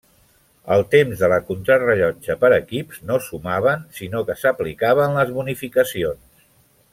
[0.75, 6.43] Els temps de la contrarellotge per equips no sumaven sinó que s'aplicaven les bonificacions.